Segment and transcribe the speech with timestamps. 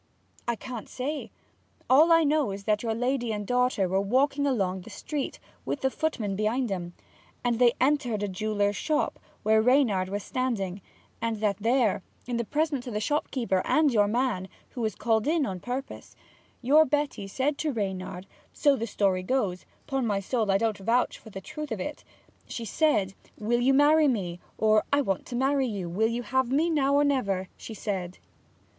[0.47, 1.29] 'I can't say.
[1.87, 5.81] All I know is that your lady and daughter were walking along the street, with
[5.81, 6.93] the footman behind 'em;
[7.43, 10.81] that they entered a jeweller's shop, where Reynard was standing;
[11.21, 15.27] and that there, in the presence o' the shopkeeper and your man, who was called
[15.27, 16.15] in on purpose,
[16.63, 21.19] your Betty said to Reynard so the story goes: 'pon my soul I don't vouch
[21.19, 22.03] for the truth of it
[22.47, 26.51] she said, "Will you marry me?" or, "I want to marry you: will you have
[26.51, 28.17] me now or never?" she said.'